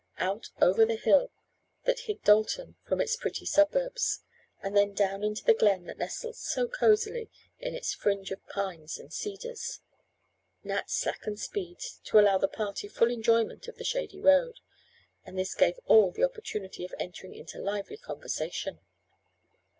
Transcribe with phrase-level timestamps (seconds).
[0.17, 1.29] Out over the hill
[1.83, 4.21] that hid Dalton from its pretty suburbs,
[4.63, 8.97] and then down into the glen that nestled so cozily in its fringe of pines
[8.97, 9.81] and cedars.
[10.63, 14.59] Nat slackened speed to allow the party full enjoyment of the shady road,
[15.23, 18.79] and this gave all an opportunity of entering into lively conversation.